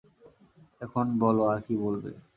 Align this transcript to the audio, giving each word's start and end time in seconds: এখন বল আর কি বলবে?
এখন 0.81 1.05
বল 1.21 1.37
আর 1.49 1.59
কি 1.65 1.73
বলবে? 1.83 2.11